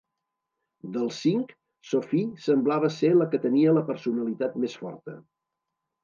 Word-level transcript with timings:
Dels 0.93 1.17
cinc, 1.25 1.51
Sophie 1.89 2.39
semblava 2.45 2.89
ser 2.95 3.11
la 3.17 3.27
que 3.33 3.39
tenia 3.43 3.75
la 3.79 3.83
personalitat 3.91 4.57
més 4.65 4.79
forta. 4.85 5.15